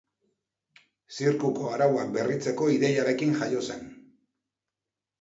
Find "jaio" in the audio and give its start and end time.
3.45-3.67